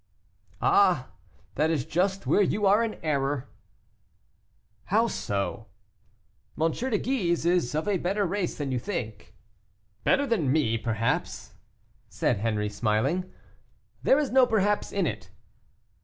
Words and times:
"Ah! 0.63 1.11
that 1.53 1.69
is 1.69 1.85
just 1.85 2.25
where 2.25 2.41
you 2.41 2.65
are 2.65 2.83
in 2.83 2.95
error." 3.03 3.47
"How 4.85 5.05
so?" 5.05 5.67
"M. 6.59 6.71
de 6.71 6.97
Guise 6.97 7.45
is 7.45 7.75
of 7.75 7.87
a 7.87 7.99
better 7.99 8.25
race 8.25 8.57
than 8.57 8.71
you 8.71 8.79
think." 8.79 9.35
"Better 10.03 10.25
than 10.25 10.51
me, 10.51 10.75
perhaps," 10.75 11.53
said 12.09 12.39
Henri, 12.39 12.67
smiling. 12.67 13.31
"There 14.01 14.17
is 14.17 14.31
no 14.31 14.47
perhaps 14.47 14.91
in 14.91 15.05
it." 15.05 15.29